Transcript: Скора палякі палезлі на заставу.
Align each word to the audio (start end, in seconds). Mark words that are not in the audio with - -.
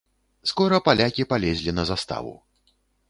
Скора 0.51 0.79
палякі 0.87 1.25
палезлі 1.33 1.75
на 1.81 1.85
заставу. 1.91 2.33